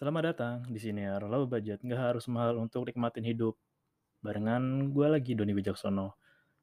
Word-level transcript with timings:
Selamat 0.00 0.32
datang 0.32 0.64
di 0.64 0.80
sini 0.80 1.04
Low 1.28 1.44
Budget, 1.44 1.84
nggak 1.84 2.00
harus 2.00 2.24
mahal 2.24 2.56
untuk 2.56 2.88
nikmatin 2.88 3.20
hidup. 3.20 3.52
Barengan 4.24 4.88
gue 4.96 5.04
lagi 5.04 5.36
Doni 5.36 5.52
Wijaksono. 5.52 6.16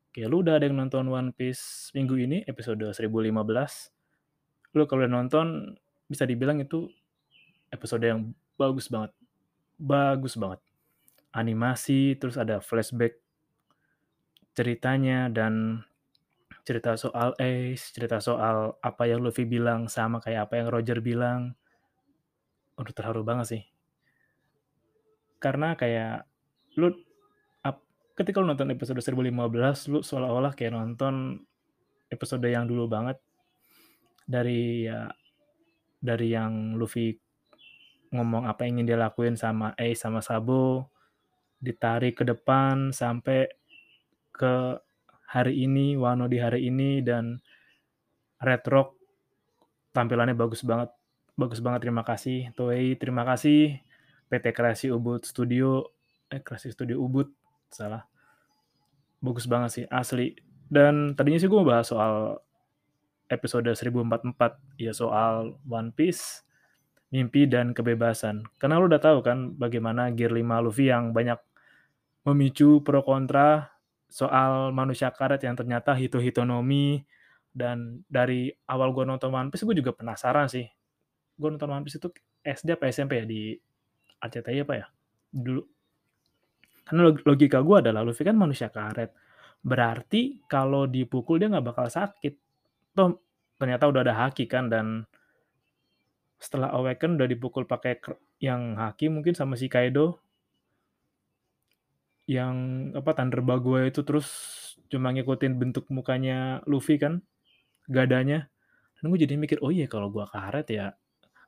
Oke, 0.10 0.26
lu 0.26 0.42
udah 0.42 0.58
ada 0.58 0.66
yang 0.66 0.74
nonton 0.74 1.06
One 1.06 1.30
Piece 1.38 1.94
minggu 1.94 2.18
ini, 2.18 2.42
episode 2.50 2.82
1015. 2.82 4.74
Lu 4.74 4.90
kalau 4.90 5.06
udah 5.06 5.14
nonton, 5.22 5.78
bisa 6.10 6.26
dibilang 6.26 6.66
itu 6.66 6.90
episode 7.70 8.02
yang 8.02 8.34
bagus 8.58 8.90
banget. 8.90 9.14
Bagus 9.78 10.34
banget. 10.34 10.58
Animasi, 11.30 12.18
terus 12.18 12.42
ada 12.42 12.58
flashback 12.58 13.22
ceritanya, 14.58 15.30
dan 15.30 15.86
cerita 16.66 16.98
soal 16.98 17.38
Ace, 17.38 17.94
cerita 17.94 18.18
soal 18.18 18.82
apa 18.82 19.06
yang 19.06 19.22
Luffy 19.22 19.46
bilang 19.46 19.86
sama 19.86 20.26
kayak 20.26 20.50
apa 20.50 20.58
yang 20.58 20.74
Roger 20.74 21.06
bilang 21.06 21.54
udah 22.78 22.94
terharu 22.94 23.26
banget 23.26 23.46
sih. 23.50 23.64
Karena 25.42 25.74
kayak 25.74 26.26
lu 26.78 26.94
ap, 27.66 27.82
ketika 28.14 28.42
lu 28.42 28.50
nonton 28.50 28.70
episode 28.74 29.02
1015 29.02 29.92
lu 29.92 30.00
seolah-olah 30.06 30.54
kayak 30.54 30.74
nonton 30.78 31.42
episode 32.08 32.46
yang 32.46 32.70
dulu 32.70 32.88
banget 32.88 33.18
dari 34.28 34.86
ya 34.86 35.10
dari 35.98 36.32
yang 36.32 36.78
Luffy 36.78 37.16
ngomong 38.14 38.48
apa 38.48 38.64
yang 38.64 38.80
ingin 38.80 38.96
dia 38.96 39.00
lakuin 39.00 39.36
sama 39.36 39.76
Ace 39.76 40.00
sama 40.00 40.24
Sabo 40.24 40.88
ditarik 41.60 42.22
ke 42.22 42.24
depan 42.24 42.94
sampai 42.94 43.50
ke 44.32 44.78
hari 45.28 45.66
ini 45.66 45.98
Wano 46.00 46.30
di 46.30 46.38
hari 46.40 46.70
ini 46.70 47.02
dan 47.04 47.42
Red 48.40 48.64
Rock 48.70 48.96
tampilannya 49.92 50.38
bagus 50.38 50.62
banget 50.62 50.94
bagus 51.38 51.62
banget 51.62 51.86
terima 51.86 52.02
kasih. 52.02 52.50
Toei 52.58 52.98
terima 52.98 53.22
kasih. 53.24 53.80
PT 54.28 54.52
Kreasi 54.52 54.92
Ubud 54.92 55.24
Studio 55.24 55.94
eh 56.28 56.42
Kreasi 56.42 56.74
Studio 56.74 57.00
Ubud 57.00 57.30
salah. 57.70 58.04
Bagus 59.22 59.46
banget 59.46 59.70
sih 59.72 59.86
asli. 59.88 60.36
Dan 60.68 61.16
tadinya 61.16 61.40
sih 61.40 61.48
gue 61.48 61.64
bahas 61.64 61.88
soal 61.88 62.42
episode 63.32 63.70
1044 63.72 64.36
ya 64.82 64.92
soal 64.92 65.56
One 65.64 65.96
Piece 65.96 66.44
mimpi 67.14 67.48
dan 67.48 67.72
kebebasan. 67.72 68.44
Karena 68.60 68.82
lo 68.82 68.92
udah 68.92 69.00
tahu 69.00 69.24
kan 69.24 69.56
bagaimana 69.56 70.12
Gear 70.12 70.36
5 70.36 70.44
Luffy 70.66 70.92
yang 70.92 71.16
banyak 71.16 71.40
memicu 72.28 72.84
pro 72.84 73.00
kontra 73.06 73.72
soal 74.12 74.76
manusia 74.76 75.08
karet 75.16 75.40
yang 75.46 75.56
ternyata 75.56 75.96
hito 75.96 76.20
hitonomi. 76.20 77.06
Dan 77.58 78.04
dari 78.12 78.52
awal 78.68 78.92
gue 78.92 79.08
nonton 79.08 79.32
One 79.32 79.50
Piece 79.54 79.64
gue 79.64 79.78
juga 79.80 79.96
penasaran 79.96 80.52
sih 80.52 80.68
gue 81.38 81.50
nonton 81.54 81.70
One 81.70 81.86
Piece 81.86 82.02
itu 82.02 82.10
SD 82.42 82.76
apa 82.76 82.90
SMP 82.90 83.22
ya? 83.22 83.26
Di 83.30 83.54
RCTI 84.18 84.66
apa 84.66 84.74
ya? 84.74 84.86
Dulu. 85.30 85.62
Karena 86.88 87.02
logika 87.14 87.60
gue 87.62 87.78
adalah 87.84 88.02
Luffy 88.02 88.24
kan 88.26 88.40
manusia 88.40 88.74
karet. 88.74 89.14
Berarti 89.62 90.42
kalau 90.50 90.90
dipukul 90.90 91.38
dia 91.38 91.52
nggak 91.52 91.68
bakal 91.68 91.88
sakit. 91.92 92.34
Toh 92.96 93.22
ternyata 93.60 93.90
udah 93.90 94.02
ada 94.08 94.16
haki 94.16 94.48
kan 94.48 94.72
dan 94.72 95.04
setelah 96.38 96.72
awaken 96.74 97.18
udah 97.18 97.28
dipukul 97.28 97.66
pakai 97.66 98.00
yang 98.38 98.78
haki 98.78 99.12
mungkin 99.12 99.36
sama 99.36 99.60
si 99.60 99.68
Kaido. 99.68 100.24
Yang 102.28 102.56
apa 102.96 103.12
Thunder 103.16 103.44
Bagua 103.44 103.88
itu 103.88 104.04
terus 104.04 104.28
cuma 104.88 105.12
ngikutin 105.12 105.60
bentuk 105.60 105.92
mukanya 105.92 106.64
Luffy 106.64 106.96
kan 106.96 107.20
gadanya. 107.92 108.48
Dan 108.98 109.12
gue 109.12 109.20
jadi 109.28 109.36
mikir 109.36 109.60
oh 109.60 109.76
iya 109.76 109.92
kalau 109.92 110.08
gue 110.08 110.24
karet 110.24 110.68
ya 110.72 110.96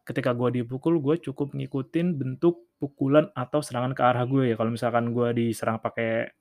ketika 0.10 0.34
gue 0.34 0.66
dipukul 0.66 0.98
gue 0.98 1.22
cukup 1.22 1.54
ngikutin 1.54 2.18
bentuk 2.18 2.66
pukulan 2.82 3.30
atau 3.38 3.62
serangan 3.62 3.94
ke 3.94 4.02
arah 4.02 4.26
gue 4.26 4.50
ya. 4.50 4.56
Kalau 4.58 4.74
misalkan 4.74 5.14
gue 5.14 5.30
diserang 5.38 5.78
pakai 5.78 6.34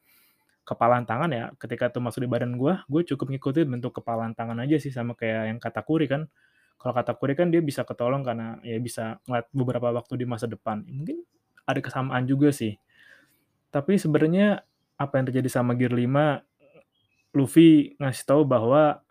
kepalan 0.65 1.05
tangan 1.05 1.29
ya 1.33 1.45
ketika 1.57 1.89
itu 1.89 2.01
masuk 2.01 2.25
di 2.25 2.29
badan 2.29 2.61
gue 2.61 2.77
gue 2.93 3.03
cukup 3.13 3.33
ngikutin 3.33 3.73
bentuk 3.73 4.01
kepalan 4.01 4.37
tangan 4.37 4.61
aja 4.61 4.77
sih 4.77 4.93
sama 4.93 5.13
kayak 5.13 5.53
yang 5.53 5.59
kata 5.61 5.85
kuri 5.85 6.09
kan. 6.09 6.25
Kalau 6.81 6.97
kata 6.97 7.13
kuri 7.21 7.37
kan 7.37 7.53
dia 7.53 7.61
bisa 7.61 7.85
ketolong 7.85 8.25
karena 8.25 8.57
ya 8.65 8.81
bisa 8.81 9.21
ngeliat 9.29 9.47
beberapa 9.53 9.93
waktu 9.93 10.17
di 10.17 10.25
masa 10.25 10.49
depan. 10.49 10.81
Mungkin 10.89 11.21
ada 11.69 11.81
kesamaan 11.85 12.25
juga 12.25 12.49
sih. 12.49 12.81
Tapi 13.69 14.01
sebenarnya 14.01 14.65
apa 14.97 15.21
yang 15.21 15.29
terjadi 15.29 15.61
sama 15.61 15.77
Gear 15.77 15.93
5 15.93 17.37
Luffy 17.37 17.93
ngasih 18.01 18.25
tahu 18.25 18.49
bahwa 18.49 19.05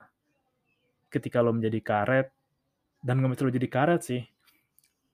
ketika 1.13 1.45
lo 1.45 1.53
menjadi 1.53 1.79
karet 1.85 2.27
dan 3.05 3.21
nggak 3.21 3.37
lo 3.37 3.53
jadi 3.53 3.69
karet 3.69 4.01
sih 4.01 4.25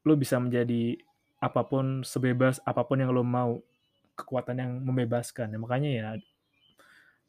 lo 0.04 0.14
bisa 0.20 0.38
menjadi 0.40 1.00
apa 1.44 1.68
pun 1.68 2.08
sebebas 2.08 2.64
apa 2.64 2.88
pun 2.88 3.04
yang 3.04 3.12
lo 3.12 3.24
mau 3.24 3.60
kekuatan 4.16 4.56
yang 4.60 4.72
membebaskan. 4.84 5.52
Ya, 5.52 5.60
makanya 5.60 5.90
ya 5.92 6.08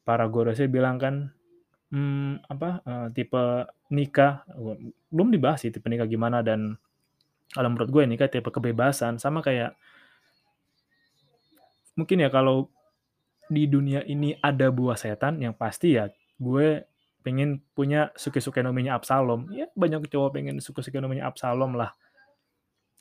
para 0.04 0.28
gorosnya 0.28 0.68
bilang 0.68 1.00
kan 1.00 1.32
hmm, 1.90 2.44
apa 2.46 2.84
uh, 2.84 3.08
tipe 3.10 3.66
nikah 3.90 4.44
belum 5.08 5.32
dibahas 5.32 5.64
sih 5.64 5.72
tipe 5.72 5.88
nikah 5.88 6.04
gimana 6.04 6.44
dan 6.44 6.76
kalau 7.50 7.72
menurut 7.72 7.90
gue 7.90 8.02
nikah 8.06 8.28
tipe 8.30 8.50
kebebasan. 8.50 9.18
Sama 9.18 9.40
kayak 9.40 9.74
mungkin 11.98 12.22
ya 12.22 12.30
kalau 12.30 12.70
di 13.50 13.68
dunia 13.68 14.02
ini 14.06 14.34
ada 14.40 14.70
buah 14.72 14.96
setan 14.96 15.38
yang 15.38 15.54
pasti 15.54 15.94
ya 15.94 16.10
gue 16.38 16.82
pengen 17.24 17.60
punya 17.72 18.12
suke-suke 18.18 18.60
nominya 18.60 18.94
Absalom. 18.98 19.48
Ya 19.54 19.70
banyak 19.72 20.06
cowok 20.10 20.36
pengen 20.36 20.60
suke-suke 20.60 21.00
nominya 21.00 21.30
Absalom 21.30 21.74
lah 21.74 21.96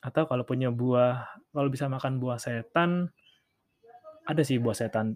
atau 0.04 0.28
kalau 0.28 0.44
punya 0.44 0.68
buah 0.68 1.40
kalau 1.56 1.70
bisa 1.72 1.88
makan 1.88 2.20
buah 2.20 2.36
setan 2.36 3.08
ada 4.28 4.42
sih 4.44 4.60
buah 4.60 4.76
setan 4.76 5.16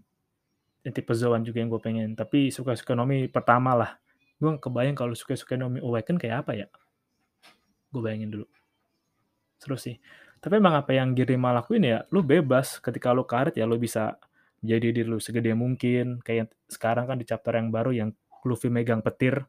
tipe 0.92 1.14
Zoan 1.16 1.44
juga 1.44 1.60
yang 1.64 1.70
gue 1.72 1.82
pengen. 1.82 2.10
Tapi 2.16 2.52
suka 2.54 2.76
suka 2.76 2.96
nomi 2.96 3.28
pertama 3.28 3.76
lah. 3.76 3.92
Gue 4.38 4.56
kebayang 4.60 4.96
kalau 4.96 5.14
suka 5.18 5.34
suka 5.34 5.58
nomi 5.58 5.82
awaken 5.82 6.16
kayak 6.20 6.46
apa 6.46 6.52
ya. 6.56 6.68
Gue 7.92 8.02
bayangin 8.04 8.32
dulu. 8.32 8.46
Seru 9.58 9.76
sih. 9.80 9.98
Tapi 10.38 10.62
emang 10.62 10.78
apa 10.78 10.94
yang 10.94 11.18
Girima 11.18 11.50
lakuin 11.52 11.84
ya 11.84 12.06
lu 12.14 12.22
bebas. 12.22 12.78
Ketika 12.80 13.12
lu 13.12 13.26
karet 13.26 13.58
ya 13.58 13.66
lu 13.66 13.80
bisa 13.82 14.16
jadi 14.62 14.94
diri 14.94 15.08
lu 15.08 15.18
segede 15.18 15.52
mungkin. 15.58 16.22
Kayak 16.22 16.54
sekarang 16.70 17.10
kan 17.10 17.18
di 17.18 17.26
chapter 17.26 17.56
yang 17.58 17.74
baru 17.74 17.92
yang 17.92 18.10
Luffy 18.46 18.72
megang 18.72 19.02
petir. 19.02 19.44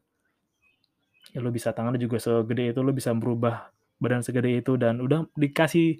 Ya 1.29 1.39
lu 1.39 1.53
bisa 1.53 1.71
tangannya 1.71 2.01
juga 2.01 2.17
segede 2.17 2.73
itu 2.73 2.81
lu 2.81 2.89
bisa 2.91 3.13
merubah 3.13 3.69
badan 3.99 4.23
segede 4.23 4.55
itu 4.63 4.79
dan 4.79 5.03
udah 5.03 5.27
dikasih 5.35 5.99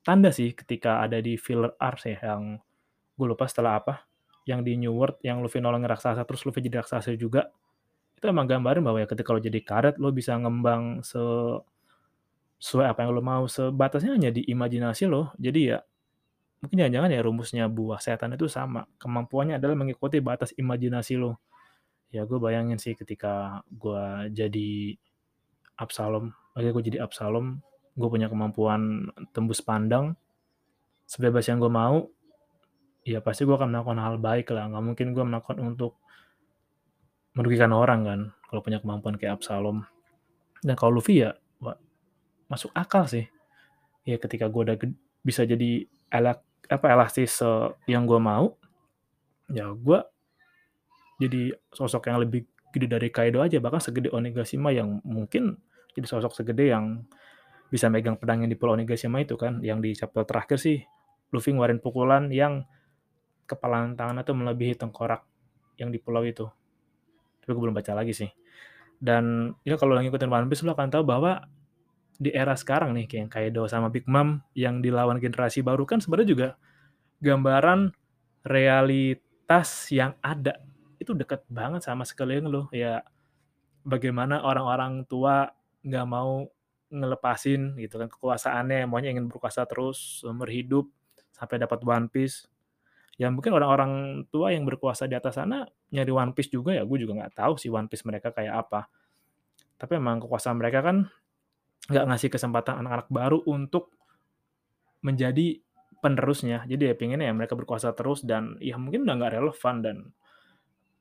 tanda 0.00 0.32
sih 0.32 0.56
ketika 0.56 1.04
ada 1.04 1.20
di 1.20 1.36
filler 1.36 1.76
arc 1.76 2.08
ya 2.08 2.18
yang 2.22 2.56
gue 3.18 3.26
lupa 3.28 3.44
setelah 3.44 3.82
apa 3.82 4.08
yang 4.48 4.64
di 4.64 4.74
New 4.80 4.96
World 4.96 5.20
yang 5.20 5.44
Luffy 5.44 5.60
nolong 5.60 5.84
raksasa 5.84 6.24
terus 6.24 6.42
Luffy 6.48 6.64
jadi 6.64 6.80
raksasa 6.80 7.12
juga. 7.14 7.52
Itu 8.16 8.28
emang 8.28 8.48
gambarin 8.48 8.84
bahwa 8.84 9.00
ya 9.00 9.08
ketika 9.08 9.32
lo 9.32 9.40
jadi 9.40 9.60
karet 9.60 9.96
lo 10.00 10.12
bisa 10.12 10.36
ngembang 10.36 11.04
se 11.04 11.20
sesuai 12.60 12.92
apa 12.92 13.08
yang 13.08 13.16
lo 13.16 13.24
mau 13.24 13.48
sebatasnya 13.48 14.12
hanya 14.16 14.30
di 14.32 14.44
imajinasi 14.44 15.08
lo. 15.08 15.32
Jadi 15.40 15.60
ya 15.72 15.78
mungkin 16.60 16.76
jangan-jangan 16.76 17.10
ya 17.12 17.20
rumusnya 17.24 17.64
buah 17.68 18.00
setan 18.00 18.36
itu 18.36 18.48
sama. 18.48 18.84
Kemampuannya 19.00 19.56
adalah 19.56 19.76
mengikuti 19.76 20.20
batas 20.20 20.52
imajinasi 20.56 21.16
lo. 21.16 21.40
Ya 22.12 22.26
gue 22.26 22.36
bayangin 22.42 22.76
sih 22.76 22.96
ketika 22.98 23.64
gue 23.70 24.32
jadi 24.34 24.98
Absalom 25.80 26.36
akhirnya 26.54 26.72
gue 26.74 26.84
jadi 26.92 26.98
Absalom 27.04 27.62
gue 27.98 28.08
punya 28.08 28.30
kemampuan 28.30 29.10
tembus 29.34 29.60
pandang 29.60 30.14
sebebas 31.10 31.42
yang 31.50 31.58
gue 31.58 31.66
mau, 31.66 32.06
ya 33.02 33.18
pasti 33.18 33.42
gue 33.42 33.50
akan 33.50 33.74
melakukan 33.74 33.98
hal 33.98 34.16
baik 34.22 34.54
lah. 34.54 34.70
Nggak 34.70 34.84
mungkin 34.86 35.06
gue 35.10 35.24
melakukan 35.26 35.58
untuk 35.58 35.98
merugikan 37.34 37.74
orang 37.74 38.00
kan, 38.06 38.20
kalau 38.46 38.62
punya 38.62 38.78
kemampuan 38.78 39.18
kayak 39.18 39.42
Absalom. 39.42 39.82
Dan 40.62 40.78
kalau 40.78 41.02
Luffy 41.02 41.26
ya, 41.26 41.34
wah, 41.58 41.74
masuk 42.46 42.70
akal 42.78 43.10
sih. 43.10 43.26
Ya 44.06 44.22
ketika 44.22 44.46
gue 44.46 44.70
udah 44.70 44.76
bisa 45.26 45.42
jadi 45.42 45.90
elak 46.14 46.46
apa 46.70 46.86
elastis 46.94 47.42
yang 47.90 48.06
gue 48.06 48.20
mau, 48.22 48.54
ya 49.50 49.74
gue 49.74 49.98
jadi 51.18 51.58
sosok 51.74 52.06
yang 52.06 52.22
lebih 52.22 52.46
gede 52.70 52.86
dari 52.86 53.10
Kaido 53.10 53.42
aja, 53.42 53.58
bahkan 53.58 53.82
segede 53.82 54.14
Onigashima 54.14 54.70
yang 54.70 55.02
mungkin 55.02 55.58
jadi 55.94 56.06
sosok 56.06 56.32
segede 56.34 56.70
yang 56.70 57.04
bisa 57.70 57.86
megang 57.86 58.18
pedang 58.18 58.42
yang 58.42 58.50
di 58.50 58.58
Pulau 58.58 58.74
Onigashima 58.74 59.22
itu 59.22 59.38
kan, 59.38 59.62
yang 59.62 59.78
di 59.78 59.94
chapter 59.94 60.26
terakhir 60.26 60.58
sih 60.58 60.82
Luffy 61.30 61.54
ngeluarin 61.54 61.78
pukulan 61.78 62.26
yang 62.30 62.66
kepala 63.46 63.86
tangannya 63.94 64.22
tuh 64.26 64.34
melebihi 64.34 64.74
tengkorak 64.78 65.22
yang 65.78 65.90
di 65.90 65.98
pulau 65.98 66.22
itu. 66.26 66.46
Tapi 67.42 67.50
gue 67.50 67.62
belum 67.62 67.74
baca 67.74 67.92
lagi 67.94 68.14
sih. 68.14 68.30
Dan 69.00 69.54
ya 69.64 69.80
kalau 69.80 69.96
lagi 69.96 70.10
ngikutin 70.10 70.30
One 70.30 70.46
Piece 70.50 70.62
lo 70.66 70.76
akan 70.76 70.92
tahu 70.92 71.02
bahwa 71.06 71.40
di 72.20 72.28
era 72.36 72.52
sekarang 72.52 72.92
nih 72.92 73.08
kayak 73.08 73.32
Kaido 73.32 73.64
sama 73.64 73.88
Big 73.88 74.04
Mom 74.04 74.44
yang 74.52 74.84
dilawan 74.84 75.16
generasi 75.16 75.64
baru 75.64 75.88
kan 75.88 76.04
sebenarnya 76.04 76.28
juga 76.28 76.48
gambaran 77.24 77.96
realitas 78.44 79.88
yang 79.88 80.12
ada 80.20 80.60
itu 81.00 81.16
deket 81.16 81.48
banget 81.48 81.80
sama 81.80 82.04
sekeliling 82.04 82.44
lo 82.44 82.68
ya 82.76 83.00
bagaimana 83.88 84.44
orang-orang 84.44 85.08
tua 85.08 85.48
nggak 85.84 86.06
mau 86.08 86.46
ngelepasin 86.90 87.78
gitu 87.78 88.02
kan 88.02 88.10
kekuasaannya 88.10 88.84
maunya 88.90 89.14
ingin 89.14 89.30
berkuasa 89.30 89.62
terus 89.64 90.20
seumur 90.20 90.50
hidup 90.50 90.90
sampai 91.30 91.62
dapat 91.62 91.80
One 91.86 92.10
Piece. 92.10 92.50
Ya 93.20 93.28
mungkin 93.28 93.52
orang-orang 93.52 94.24
tua 94.32 94.50
yang 94.50 94.64
berkuasa 94.64 95.04
di 95.04 95.14
atas 95.14 95.38
sana 95.38 95.68
nyari 95.94 96.10
One 96.10 96.32
Piece 96.34 96.50
juga 96.50 96.74
ya 96.74 96.82
gue 96.82 96.98
juga 96.98 97.16
nggak 97.20 97.36
tahu 97.38 97.54
sih 97.56 97.70
One 97.70 97.86
Piece 97.86 98.04
mereka 98.04 98.34
kayak 98.34 98.66
apa. 98.66 98.90
Tapi 99.80 99.96
emang 99.96 100.20
kekuasaan 100.20 100.58
mereka 100.58 100.84
kan 100.84 101.06
nggak 101.88 102.04
ngasih 102.10 102.28
kesempatan 102.28 102.84
anak-anak 102.84 103.08
baru 103.08 103.38
untuk 103.46 103.94
menjadi 105.00 105.62
penerusnya. 106.00 106.64
Jadi 106.66 106.90
ya 106.90 106.94
pengennya 106.96 107.28
ya 107.30 107.34
mereka 107.36 107.54
berkuasa 107.54 107.92
terus 107.94 108.24
dan 108.26 108.56
ya 108.58 108.76
mungkin 108.80 109.06
udah 109.06 109.14
nggak 109.16 109.32
relevan 109.36 109.76
dan 109.84 109.96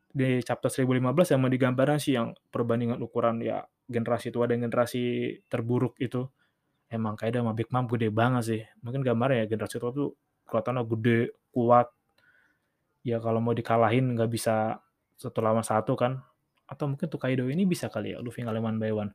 di 0.09 0.41
chapter 0.41 0.69
1015 0.73 1.33
yang 1.35 1.39
mau 1.39 1.51
digambarkan 1.51 1.97
sih 2.01 2.17
yang 2.17 2.33
perbandingan 2.49 2.97
ukuran 2.99 3.39
ya 3.45 3.63
generasi 3.89 4.29
tua 4.29 4.45
dan 4.45 4.61
generasi 4.61 5.35
terburuk 5.49 5.97
itu 5.97 6.29
emang 6.93 7.17
kayak 7.17 7.41
sama 7.41 7.53
Big 7.57 7.69
Mom 7.73 7.89
gede 7.89 8.13
banget 8.13 8.43
sih. 8.45 8.61
Mungkin 8.85 9.01
gambarnya 9.01 9.45
ya 9.45 9.45
generasi 9.49 9.81
tua 9.81 9.91
tuh 9.91 10.13
kelihatannya 10.45 10.83
gede 10.85 11.19
kuat. 11.49 11.87
Ya 13.01 13.17
kalau 13.17 13.41
mau 13.41 13.57
dikalahin 13.57 14.13
nggak 14.13 14.29
bisa 14.29 14.77
satu 15.17 15.41
lawan 15.41 15.65
satu 15.65 15.97
kan. 15.97 16.21
Atau 16.69 16.85
mungkin 16.85 17.09
tuh 17.09 17.17
Kaido 17.17 17.49
ini 17.49 17.65
bisa 17.65 17.89
kali 17.89 18.13
ya 18.13 18.21
Luffy 18.21 18.45
ngalahin 18.45 18.77
one 18.77 18.77
by 18.77 18.93
one. 18.93 19.11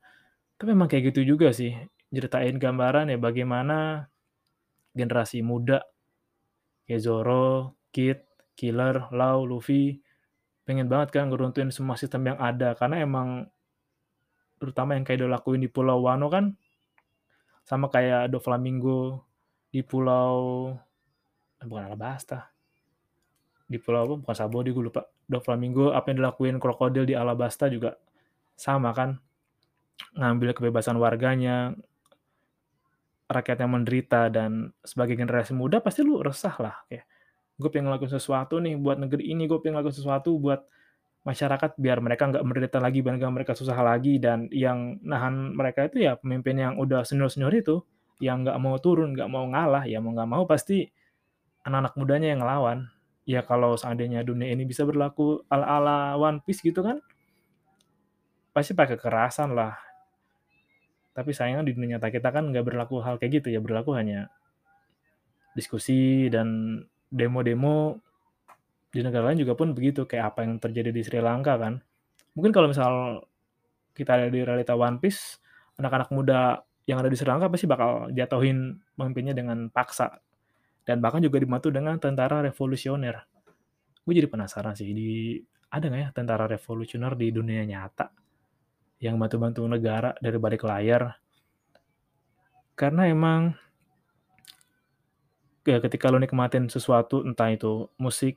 Tapi 0.58 0.74
emang 0.74 0.90
kayak 0.90 1.14
gitu 1.14 1.34
juga 1.34 1.54
sih 1.54 1.74
ceritain 2.14 2.54
gambaran 2.58 3.10
ya 3.10 3.18
bagaimana 3.18 4.06
generasi 4.94 5.42
muda 5.42 5.82
kayak 6.86 7.02
Zoro, 7.02 7.74
Kid, 7.90 8.22
Killer, 8.54 9.10
Lau, 9.10 9.42
Luffy 9.42 9.98
pengen 10.64 10.88
banget 10.88 11.12
kan 11.12 11.28
ngeruntuhin 11.28 11.68
semua 11.74 11.98
sistem 11.98 12.34
yang 12.34 12.38
ada. 12.40 12.72
Karena 12.78 13.02
emang 13.02 13.50
terutama 14.64 14.96
yang 14.96 15.04
Kaido 15.04 15.28
lakuin 15.28 15.60
di 15.60 15.68
Pulau 15.68 16.04
Wano 16.04 16.32
kan 16.32 16.56
sama 17.64 17.88
kayak 17.88 18.28
Do 18.32 18.40
Flamingo 18.40 19.24
di 19.72 19.80
Pulau 19.80 20.70
eh, 21.60 21.66
bukan 21.66 21.88
Alabasta. 21.88 22.52
Di 23.64 23.80
Pulau 23.80 24.04
apa? 24.04 24.14
Bukan 24.20 24.36
Sabodi 24.36 24.70
gue 24.70 24.84
lupa. 24.84 25.08
Do 25.24 25.40
Flamingo 25.40 25.90
apa 25.90 26.12
yang 26.12 26.20
dilakuin 26.20 26.60
krokodil 26.60 27.08
di 27.08 27.16
Alabasta 27.16 27.66
juga 27.72 27.96
sama 28.54 28.92
kan? 28.92 29.16
Ngambil 30.14 30.52
kebebasan 30.52 31.00
warganya 31.00 31.72
rakyat 33.24 33.64
yang 33.64 33.72
menderita 33.72 34.28
dan 34.28 34.68
sebagai 34.84 35.16
generasi 35.16 35.56
muda 35.56 35.80
pasti 35.80 36.04
lu 36.04 36.20
resah 36.20 36.52
lah 36.60 36.76
kayak 36.86 37.08
gue 37.56 37.68
pengen 37.72 37.88
ngelakuin 37.88 38.12
sesuatu 38.12 38.60
nih 38.60 38.76
buat 38.76 39.00
negeri 39.00 39.32
ini 39.32 39.48
gue 39.48 39.58
pengen 39.64 39.80
ngelakuin 39.80 39.96
sesuatu 39.96 40.36
buat 40.36 40.60
masyarakat 41.24 41.80
biar 41.80 41.98
mereka 42.04 42.28
nggak 42.28 42.44
menderita 42.44 42.78
lagi 42.78 43.00
biar 43.00 43.16
mereka 43.32 43.56
susah 43.56 43.76
lagi. 43.80 44.20
Dan 44.20 44.46
yang 44.52 45.00
nahan 45.02 45.56
mereka 45.56 45.88
itu 45.88 46.04
ya 46.04 46.20
pemimpin 46.20 46.60
yang 46.60 46.76
udah 46.76 47.02
senior 47.02 47.32
senior 47.32 47.50
itu 47.50 47.80
yang 48.22 48.46
nggak 48.46 48.56
mau 48.62 48.76
turun 48.78 49.16
nggak 49.16 49.26
mau 49.26 49.42
ngalah 49.50 49.90
ya 49.90 49.98
mau 49.98 50.14
nggak 50.14 50.30
mau 50.30 50.44
pasti 50.46 50.86
anak-anak 51.66 51.92
mudanya 51.98 52.28
yang 52.36 52.40
ngelawan. 52.44 52.78
Ya 53.24 53.40
kalau 53.40 53.72
seandainya 53.80 54.20
dunia 54.20 54.52
ini 54.52 54.68
bisa 54.68 54.84
berlaku 54.84 55.40
ala-ala 55.48 56.20
One 56.20 56.44
Piece 56.44 56.60
gitu 56.60 56.84
kan 56.84 57.00
pasti 58.52 58.76
pakai 58.76 59.00
kekerasan 59.00 59.56
lah. 59.56 59.74
Tapi 61.16 61.32
sayangnya 61.32 61.64
di 61.64 61.72
dunia 61.72 61.96
nyata 61.96 62.12
kita 62.12 62.28
kan 62.30 62.52
nggak 62.52 62.64
berlaku 62.68 63.00
hal 63.00 63.16
kayak 63.16 63.40
gitu 63.42 63.48
ya 63.48 63.64
berlaku 63.64 63.96
hanya 63.96 64.28
diskusi 65.56 66.28
dan 66.28 66.78
demo-demo 67.08 68.02
di 68.94 69.02
negara 69.02 69.26
lain 69.26 69.42
juga 69.42 69.58
pun 69.58 69.74
begitu 69.74 70.06
kayak 70.06 70.34
apa 70.34 70.46
yang 70.46 70.62
terjadi 70.62 70.94
di 70.94 71.02
Sri 71.02 71.18
Lanka 71.18 71.58
kan. 71.58 71.82
Mungkin 72.38 72.54
kalau 72.54 72.70
misal 72.70 73.26
kita 73.90 74.14
ada 74.14 74.30
di 74.30 74.46
realita 74.46 74.78
One 74.78 75.02
Piece 75.02 75.42
anak-anak 75.82 76.14
muda 76.14 76.62
yang 76.86 77.02
ada 77.02 77.10
di 77.10 77.18
Sri 77.18 77.26
Lanka 77.26 77.50
pasti 77.50 77.66
bakal 77.66 78.14
jatuhin 78.14 78.78
pemimpinnya 78.94 79.34
dengan 79.34 79.66
paksa. 79.66 80.22
Dan 80.86 81.02
bahkan 81.02 81.18
juga 81.18 81.42
dibantu 81.42 81.74
dengan 81.74 81.98
tentara 81.98 82.38
revolusioner. 82.46 83.18
Gue 84.06 84.14
jadi 84.14 84.30
penasaran 84.30 84.78
sih 84.78 84.94
di 84.94 85.42
ada 85.74 85.90
nggak 85.90 86.02
ya 86.06 86.08
tentara 86.14 86.46
revolusioner 86.46 87.18
di 87.18 87.34
dunia 87.34 87.66
nyata 87.66 88.14
yang 89.02 89.18
bantu-bantu 89.18 89.66
negara 89.66 90.14
dari 90.22 90.38
balik 90.38 90.62
layar? 90.62 91.18
Karena 92.78 93.10
emang 93.10 93.58
ya 95.64 95.80
ketika 95.80 96.12
lo 96.12 96.20
nikmatin 96.20 96.68
sesuatu 96.68 97.24
entah 97.24 97.48
itu 97.48 97.88
musik, 97.96 98.36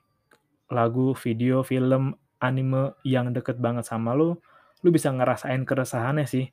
lagu, 0.71 1.15
video, 1.15 1.63
film, 1.63 2.15
anime 2.37 2.93
yang 3.01 3.33
deket 3.33 3.57
banget 3.57 3.87
sama 3.87 4.13
lo, 4.13 4.39
lo 4.83 4.89
bisa 4.93 5.09
ngerasain 5.09 5.65
keresahannya 5.65 6.27
sih. 6.29 6.45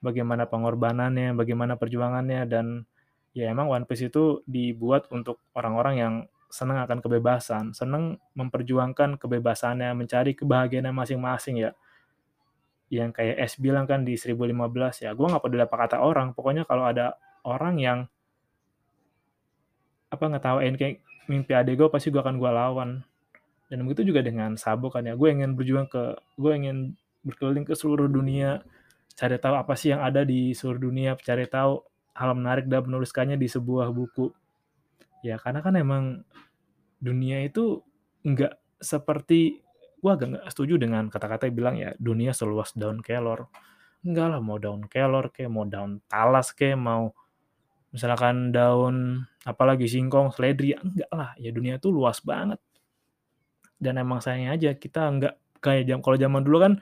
Bagaimana 0.00 0.48
pengorbanannya, 0.48 1.36
bagaimana 1.36 1.76
perjuangannya 1.76 2.48
dan 2.48 2.88
ya 3.36 3.52
emang 3.52 3.68
One 3.68 3.84
Piece 3.84 4.08
itu 4.08 4.40
dibuat 4.48 5.06
untuk 5.12 5.44
orang-orang 5.52 5.94
yang 6.00 6.14
senang 6.50 6.82
akan 6.82 6.98
kebebasan, 6.98 7.76
senang 7.76 8.18
memperjuangkan 8.34 9.20
kebebasannya, 9.20 9.94
mencari 9.94 10.34
kebahagiaan 10.34 10.90
masing-masing 10.90 11.62
ya. 11.62 11.70
Yang 12.90 13.22
kayak 13.22 13.36
S 13.46 13.54
bilang 13.62 13.86
kan 13.86 14.02
di 14.02 14.18
1015 14.18 15.06
ya, 15.06 15.14
gue 15.14 15.26
nggak 15.30 15.42
peduli 15.46 15.62
apa 15.62 15.76
kata 15.78 16.02
orang, 16.02 16.34
pokoknya 16.34 16.66
kalau 16.66 16.90
ada 16.90 17.14
orang 17.46 17.78
yang 17.78 17.98
apa 20.10 20.26
ngetawain 20.26 20.74
kayak 20.74 21.06
mimpi 21.30 21.54
adik 21.54 21.78
gue 21.78 21.86
pasti 21.86 22.10
gue 22.10 22.18
akan 22.18 22.34
gue 22.42 22.50
lawan 22.50 23.06
dan 23.70 23.86
begitu 23.86 24.10
juga 24.10 24.20
dengan 24.26 24.58
Sabo 24.58 24.90
kan 24.90 25.06
ya. 25.06 25.14
Gue 25.14 25.30
ingin 25.30 25.54
berjuang 25.54 25.86
ke 25.86 26.18
gue 26.34 26.52
ingin 26.52 26.98
berkeliling 27.22 27.62
ke 27.62 27.78
seluruh 27.78 28.10
dunia 28.10 28.66
cari 29.14 29.38
tahu 29.38 29.54
apa 29.54 29.78
sih 29.78 29.94
yang 29.94 30.02
ada 30.02 30.26
di 30.26 30.50
seluruh 30.50 30.90
dunia 30.90 31.14
cari 31.22 31.46
tahu 31.46 31.78
hal 32.18 32.30
menarik 32.34 32.66
dan 32.66 32.90
menuliskannya 32.90 33.38
di 33.38 33.46
sebuah 33.46 33.94
buku. 33.94 34.34
Ya 35.22 35.38
karena 35.38 35.62
kan 35.62 35.78
emang 35.78 36.26
dunia 36.98 37.46
itu 37.46 37.86
nggak 38.26 38.82
seperti 38.82 39.62
gue 40.00 40.10
agak 40.10 40.26
nggak 40.34 40.46
setuju 40.50 40.74
dengan 40.80 41.06
kata-kata 41.12 41.46
yang 41.46 41.56
bilang 41.56 41.76
ya 41.78 41.94
dunia 42.00 42.34
seluas 42.34 42.74
daun 42.74 42.98
kelor. 43.04 43.46
Enggak 44.02 44.34
lah 44.34 44.40
mau 44.42 44.58
daun 44.58 44.88
kelor 44.90 45.30
kayak 45.30 45.52
mau 45.52 45.68
daun 45.68 46.02
talas 46.10 46.50
kayak 46.56 46.80
mau 46.80 47.14
misalkan 47.94 48.50
daun 48.50 49.26
apalagi 49.44 49.86
singkong, 49.86 50.32
seledri, 50.32 50.76
enggak 50.78 51.10
lah, 51.10 51.34
ya 51.36 51.50
dunia 51.50 51.76
itu 51.76 51.92
luas 51.92 52.22
banget. 52.22 52.58
Dan 53.80 53.96
emang 53.96 54.20
sayangnya 54.20 54.54
aja 54.54 54.70
kita 54.76 55.08
enggak 55.08 55.34
kayak 55.64 55.88
jam 55.88 55.98
kalau 56.04 56.16
zaman 56.20 56.44
dulu 56.44 56.58
kan 56.60 56.72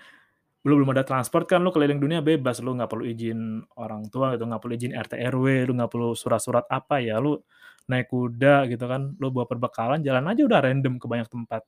belum 0.66 0.82
belum 0.82 0.90
ada 0.90 1.06
transport 1.06 1.46
kan 1.46 1.62
lu 1.62 1.70
keliling 1.70 2.02
dunia 2.02 2.18
bebas 2.18 2.58
lu 2.58 2.74
nggak 2.74 2.90
perlu 2.90 3.06
izin 3.06 3.62
orang 3.78 4.10
tua 4.10 4.34
gitu 4.34 4.44
nggak 4.44 4.58
perlu 4.58 4.74
izin 4.74 4.92
RT 4.92 5.12
RW 5.30 5.70
lu 5.70 5.72
nggak 5.78 5.90
perlu 5.90 6.10
surat-surat 6.18 6.66
apa 6.66 6.98
ya 6.98 7.22
lu 7.22 7.38
naik 7.88 8.10
kuda 8.12 8.68
gitu 8.68 8.84
kan 8.84 9.16
lu 9.16 9.32
bawa 9.32 9.48
perbekalan 9.48 10.04
jalan 10.04 10.28
aja 10.28 10.42
udah 10.44 10.60
random 10.60 10.94
ke 11.00 11.06
banyak 11.08 11.28
tempat. 11.32 11.62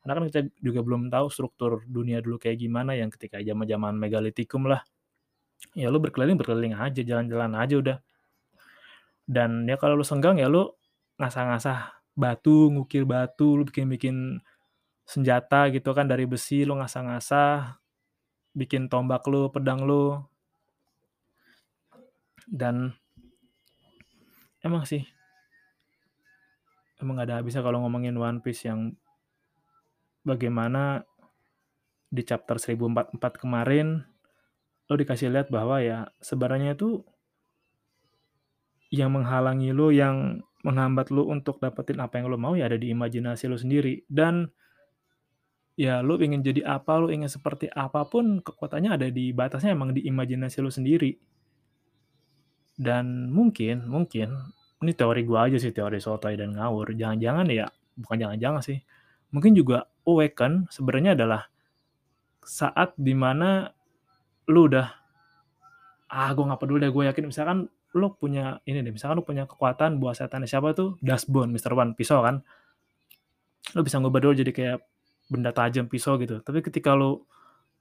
Karena 0.00 0.12
kan 0.20 0.24
kita 0.28 0.40
juga 0.60 0.80
belum 0.84 1.08
tahu 1.08 1.26
struktur 1.32 1.80
dunia 1.84 2.20
dulu 2.20 2.36
kayak 2.40 2.60
gimana 2.60 2.96
yang 2.96 3.12
ketika 3.12 3.40
zaman 3.40 3.64
zaman 3.68 3.96
megalitikum 3.96 4.68
lah. 4.68 4.80
Ya 5.76 5.88
lu 5.88 6.00
berkeliling 6.00 6.36
berkeliling 6.36 6.76
aja 6.76 7.00
jalan-jalan 7.00 7.52
aja 7.56 7.74
udah. 7.76 7.96
Dan 9.24 9.64
ya 9.64 9.80
kalau 9.80 9.96
lu 9.96 10.04
senggang 10.04 10.36
ya 10.36 10.48
lu 10.48 10.68
ngasah-ngasah 11.16 12.03
batu, 12.14 12.70
ngukir 12.70 13.04
batu, 13.04 13.58
lu 13.58 13.66
bikin-bikin 13.66 14.38
senjata 15.04 15.68
gitu 15.74 15.92
kan 15.92 16.08
dari 16.08 16.24
besi, 16.24 16.64
lu 16.64 16.78
ngasah-ngasah, 16.80 17.78
bikin 18.56 18.88
tombak 18.88 19.26
lu, 19.28 19.50
pedang 19.50 19.84
lu. 19.84 20.22
Dan 22.48 22.94
emang 24.64 24.88
sih 24.88 25.04
emang 27.04 27.20
nggak 27.20 27.28
ada 27.28 27.36
habisnya 27.44 27.60
kalau 27.60 27.84
ngomongin 27.84 28.16
One 28.16 28.40
Piece 28.40 28.64
yang 28.64 28.96
bagaimana 30.24 31.04
di 32.08 32.24
chapter 32.24 32.56
1044 32.56 33.20
kemarin 33.44 34.00
lo 34.88 34.94
dikasih 34.96 35.28
lihat 35.28 35.48
bahwa 35.52 35.84
ya 35.84 36.08
sebenarnya 36.24 36.72
itu 36.72 37.04
yang 38.88 39.12
menghalangi 39.12 39.76
lo 39.76 39.92
yang 39.92 40.40
menghambat 40.64 41.12
lo 41.12 41.28
untuk 41.28 41.60
dapetin 41.60 42.00
apa 42.00 42.18
yang 42.18 42.32
lo 42.32 42.40
mau 42.40 42.56
ya 42.56 42.66
ada 42.66 42.80
di 42.80 42.90
imajinasi 42.90 43.46
lo 43.46 43.60
sendiri. 43.60 44.02
Dan 44.08 44.48
ya 45.76 46.00
lo 46.00 46.16
ingin 46.18 46.40
jadi 46.40 46.64
apa 46.64 46.96
lo 46.98 47.12
ingin 47.12 47.28
seperti 47.28 47.68
apa 47.68 48.08
pun 48.08 48.40
kekuatannya 48.40 48.96
ada 48.96 49.06
di 49.12 49.30
batasnya 49.36 49.76
emang 49.76 49.92
di 49.92 50.02
imajinasi 50.08 50.58
lo 50.64 50.72
sendiri. 50.72 51.12
Dan 52.74 53.30
mungkin 53.30 53.86
mungkin 53.86 54.34
ini 54.82 54.92
teori 54.96 55.22
gue 55.22 55.38
aja 55.38 55.56
sih 55.60 55.70
teori 55.70 56.00
sotoy 56.00 56.34
dan 56.34 56.56
ngawur. 56.56 56.96
Jangan-jangan 56.96 57.46
ya 57.52 57.68
bukan 57.94 58.16
jangan-jangan 58.18 58.62
sih 58.64 58.78
mungkin 59.34 59.58
juga 59.58 59.90
awaken 60.06 60.70
sebenarnya 60.70 61.18
adalah 61.18 61.50
saat 62.46 62.94
di 62.94 63.10
mana 63.18 63.66
lu 64.46 64.70
udah 64.70 64.86
ah 66.14 66.30
gue 66.30 66.44
nggak 66.46 66.60
peduli 66.62 66.78
deh 66.86 66.94
gue 66.94 67.04
yakin. 67.10 67.24
Misalkan 67.26 67.66
lu 67.94 68.10
punya 68.18 68.58
ini 68.66 68.82
deh 68.82 68.90
misalkan 68.90 69.22
lu 69.22 69.24
punya 69.24 69.46
kekuatan 69.46 70.02
buah 70.02 70.14
setan 70.18 70.42
siapa 70.44 70.74
tuh? 70.74 70.98
Dustbone 70.98 71.54
Mr. 71.54 71.72
One 71.78 71.94
pisau 71.94 72.20
kan? 72.26 72.42
Lu 73.78 73.80
bisa 73.86 74.02
ngubah 74.02 74.20
dulu 74.20 74.34
jadi 74.34 74.50
kayak 74.50 74.78
benda 75.30 75.54
tajam 75.54 75.86
pisau 75.86 76.18
gitu. 76.18 76.42
Tapi 76.42 76.60
ketika 76.60 76.92
lu 76.92 77.22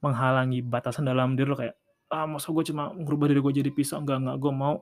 menghalangi 0.05 0.62
batasan 0.62 1.10
dalam 1.10 1.34
diri 1.34 1.50
lu 1.50 1.58
kayak 1.58 1.75
ah 2.13 2.29
masa 2.29 2.53
gue 2.53 2.63
cuma 2.70 2.93
ngubah 2.93 3.27
diri 3.34 3.41
gue 3.41 3.53
jadi 3.65 3.72
pisau? 3.74 4.00
Enggak 4.00 4.22
enggak 4.22 4.38
gue 4.38 4.53
mau 4.53 4.75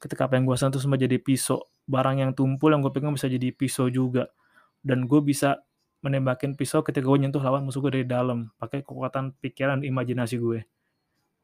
ketika 0.00 0.26
apa 0.26 0.40
yang 0.40 0.48
gue 0.48 0.56
sentuh 0.56 0.80
semua 0.80 0.96
jadi 0.96 1.20
pisau. 1.20 1.60
Barang 1.84 2.16
yang 2.16 2.32
tumpul 2.32 2.72
yang 2.72 2.80
gue 2.80 2.92
pegang 2.92 3.12
bisa 3.12 3.28
jadi 3.28 3.52
pisau 3.52 3.92
juga. 3.92 4.32
Dan 4.80 5.04
gue 5.04 5.20
bisa 5.20 5.60
menembakin 6.00 6.56
pisau 6.56 6.80
ketika 6.80 7.04
gue 7.04 7.20
nyentuh 7.20 7.44
lawan 7.44 7.68
musuh 7.68 7.84
gue 7.84 8.00
dari 8.00 8.06
dalam 8.08 8.48
pakai 8.56 8.80
kekuatan 8.80 9.36
pikiran 9.36 9.84
imajinasi 9.84 10.40
gue 10.40 10.64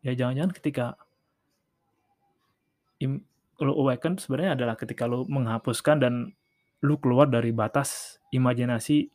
ya 0.07 0.13
jangan-jangan 0.15 0.53
ketika 0.55 0.85
im, 3.03 3.21
lo 3.61 3.73
awaken 3.87 4.21
sebenarnya 4.21 4.57
adalah 4.57 4.75
ketika 4.77 5.09
lo 5.09 5.25
menghapuskan 5.29 6.01
dan 6.01 6.15
lo 6.85 6.95
keluar 7.01 7.29
dari 7.29 7.51
batas 7.57 8.21
imajinasi 8.33 9.09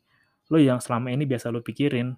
lo 0.51 0.57
yang 0.59 0.83
selama 0.83 1.13
ini 1.15 1.23
biasa 1.23 1.47
lo 1.47 1.63
pikirin. 1.63 2.11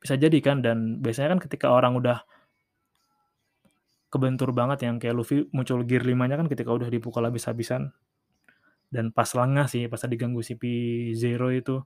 Bisa 0.00 0.16
jadi 0.16 0.40
kan 0.40 0.64
dan 0.64 1.04
biasanya 1.04 1.36
kan 1.36 1.40
ketika 1.44 1.68
orang 1.68 1.92
udah 2.00 2.24
kebentur 4.08 4.50
banget 4.50 4.88
yang 4.88 4.96
kayak 4.96 5.12
Luffy 5.12 5.46
muncul 5.52 5.84
gear 5.84 6.02
5 6.02 6.16
nya 6.16 6.34
kan 6.40 6.48
ketika 6.48 6.72
udah 6.72 6.88
dipukul 6.88 7.22
habis-habisan. 7.28 7.92
Dan 8.90 9.14
pas 9.14 9.28
lengah 9.36 9.70
sih 9.70 9.86
pas 9.86 10.02
diganggu 10.08 10.40
si 10.40 10.56
P0 10.56 11.42
itu. 11.54 11.84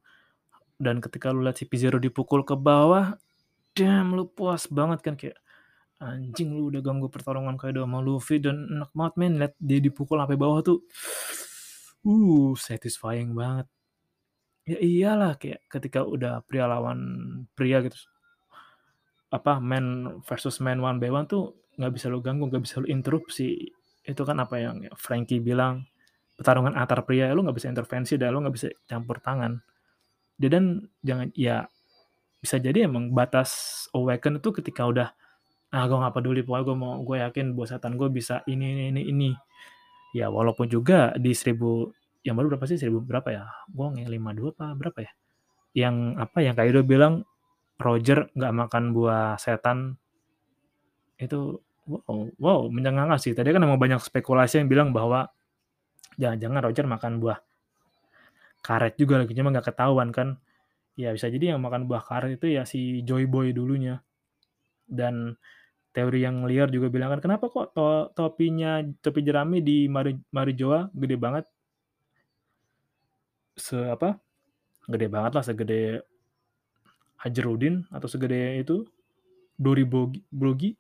Dan 0.78 1.02
ketika 1.02 1.35
lu 1.35 1.43
lihat 1.43 1.59
si 1.59 1.66
P0 1.66 1.99
dipukul 1.99 2.47
ke 2.47 2.54
bawah 2.54 3.19
damn 3.75 4.14
lu 4.14 4.31
puas 4.31 4.71
banget 4.71 5.02
kan 5.02 5.14
kayak 5.19 5.37
anjing 6.05 6.53
lu 6.53 6.69
udah 6.69 6.85
ganggu 6.85 7.09
pertarungan 7.09 7.57
kayak 7.57 7.81
sama 7.81 7.99
Luffy 8.05 8.37
dan 8.39 8.69
enak 8.69 8.91
banget 8.93 9.15
men. 9.17 9.33
Lihat 9.41 9.55
dia 9.57 9.79
dipukul 9.81 10.21
sampai 10.21 10.37
bawah 10.37 10.61
tuh. 10.61 10.85
Uh 12.05 12.53
satisfying 12.61 13.33
banget. 13.33 13.67
Ya 14.69 14.79
iyalah 14.81 15.37
kayak 15.41 15.65
ketika 15.69 16.05
udah 16.05 16.45
pria 16.45 16.69
lawan 16.69 17.01
pria 17.57 17.81
gitu. 17.85 17.97
Apa 19.33 19.59
man 19.59 20.21
versus 20.29 20.61
man 20.61 20.85
one 20.85 21.01
by 21.01 21.09
one 21.09 21.25
tuh 21.29 21.57
nggak 21.81 21.93
bisa 21.97 22.07
lo 22.13 22.23
ganggu 22.23 22.47
nggak 22.53 22.63
bisa 22.63 22.79
lo 22.79 22.87
interupsi 22.87 23.67
itu 24.05 24.23
kan 24.23 24.39
apa 24.39 24.63
yang 24.63 24.87
Frankie 24.95 25.43
bilang 25.43 25.89
pertarungan 26.39 26.77
antar 26.79 27.03
pria 27.03 27.33
lo 27.33 27.43
nggak 27.43 27.57
bisa 27.57 27.73
intervensi 27.73 28.15
dan 28.21 28.37
lo 28.37 28.45
nggak 28.45 28.55
bisa 28.55 28.69
campur 28.85 29.19
tangan. 29.25 29.59
Dan 30.37 30.85
jangan 31.01 31.33
ya 31.33 31.65
bisa 32.45 32.61
jadi 32.61 32.85
emang 32.85 33.17
batas 33.17 33.85
awaken 33.97 34.37
itu 34.37 34.53
ketika 34.53 34.85
udah 34.85 35.09
ah 35.75 35.85
gue 35.90 35.99
nggak 35.99 36.14
peduli 36.14 36.47
pokoknya 36.47 36.64
gue 36.71 36.76
mau 36.78 36.93
gue 37.02 37.16
yakin 37.19 37.59
buat 37.59 37.75
setan 37.75 37.99
gue 37.99 38.07
bisa 38.14 38.47
ini 38.47 38.62
ini 38.78 38.85
ini 38.95 39.02
ini 39.11 39.31
ya 40.14 40.31
walaupun 40.31 40.71
juga 40.71 41.11
di 41.19 41.35
seribu 41.35 41.90
yang 42.23 42.38
baru 42.38 42.54
berapa 42.54 42.64
sih 42.71 42.78
seribu 42.78 43.02
berapa 43.02 43.28
ya 43.35 43.45
gue 43.66 43.87
yang 43.99 44.07
lima 44.07 44.31
dua 44.31 44.54
apa 44.54 44.78
berapa 44.78 44.99
ya 45.02 45.12
yang 45.75 46.14
apa 46.14 46.38
yang 46.47 46.54
Kaido 46.54 46.87
bilang 46.87 47.26
Roger 47.83 48.31
nggak 48.38 48.52
makan 48.54 48.95
buah 48.95 49.35
setan 49.35 49.99
itu 51.19 51.59
wow, 51.87 52.31
wow 52.38 52.61
mencengangkan 52.71 53.19
sih. 53.19 53.35
Tadi 53.35 53.50
kan 53.50 53.62
emang 53.62 53.78
banyak 53.78 54.00
spekulasi 54.00 54.62
yang 54.62 54.69
bilang 54.71 54.95
bahwa 54.95 55.31
jangan-jangan 56.16 56.61
Roger 56.62 56.87
makan 56.87 57.19
buah 57.19 57.38
karet 58.64 58.97
juga 58.97 59.21
lagi 59.21 59.35
cuma 59.37 59.50
nggak 59.52 59.75
ketahuan 59.75 60.14
kan. 60.14 60.38
Ya 60.95 61.11
bisa 61.11 61.26
jadi 61.26 61.54
yang 61.54 61.61
makan 61.61 61.90
buah 61.90 62.07
karet 62.07 62.38
itu 62.38 62.54
ya 62.54 62.62
si 62.62 63.02
Joy 63.02 63.26
Boy 63.26 63.50
dulunya. 63.50 63.99
Dan 64.87 65.35
teori 65.95 66.27
yang 66.27 66.43
liar 66.43 66.69
juga 66.75 66.91
bilang 66.91 67.15
kan 67.15 67.23
kenapa 67.23 67.47
kok 67.47 67.71
to 67.71 68.11
topinya 68.19 68.83
topi 68.99 69.23
jerami 69.23 69.63
di 69.63 69.87
Mari 69.87 70.19
Marijoa 70.35 70.91
gede 70.91 71.17
banget? 71.17 71.45
Se 73.55 73.79
apa? 73.79 74.19
Gede 74.91 75.07
banget 75.07 75.33
lah 75.39 75.45
segede 75.47 76.03
Hajarudin 77.23 77.87
atau 77.95 78.11
segede 78.11 78.59
itu 78.61 78.85
Dori 79.55 79.87
Brogi 80.29 80.75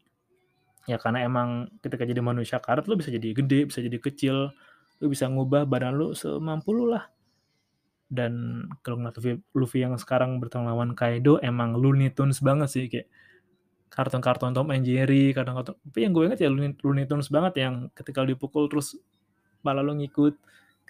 Ya 0.84 1.00
karena 1.00 1.24
emang 1.24 1.72
ketika 1.80 2.04
jadi 2.04 2.20
manusia 2.20 2.60
karet 2.60 2.84
lu 2.84 3.00
bisa 3.00 3.08
jadi 3.08 3.32
gede, 3.32 3.72
bisa 3.72 3.80
jadi 3.80 3.96
kecil, 3.96 4.52
lu 5.00 5.06
bisa 5.08 5.24
ngubah 5.32 5.64
badan 5.64 5.96
lu 5.96 6.12
semampu 6.12 6.76
lu 6.76 6.92
lah. 6.92 7.08
Dan 8.04 8.64
kalau 8.84 9.00
ngeliat 9.00 9.16
Luffy, 9.56 9.80
yang 9.80 9.96
sekarang 9.96 10.36
bertemu 10.36 10.68
lawan 10.68 10.92
Kaido 10.92 11.40
emang 11.40 11.80
Looney 11.80 12.12
Tunes 12.12 12.44
banget 12.44 12.68
sih 12.68 12.84
kayak 12.92 13.08
kartun-kartun 13.94 14.50
Tom 14.52 14.68
and 14.74 14.82
Jerry, 14.82 15.30
kartun-kartun. 15.30 15.78
Tapi 15.78 15.98
yang 16.02 16.12
gue 16.12 16.24
inget 16.26 16.40
ya 16.42 16.50
Looney, 16.50 16.74
Looney 16.82 17.06
Tunes 17.06 17.30
banget 17.30 17.62
yang 17.62 17.88
ketika 17.94 18.26
dipukul 18.26 18.66
terus 18.66 18.98
malah 19.62 19.86
lu 19.86 19.94
ngikut, 19.94 20.34